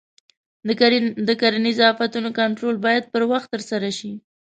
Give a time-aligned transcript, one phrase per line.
[1.27, 4.11] د کرنیزو آفتونو کنټرول باید پر وخت ترسره شي.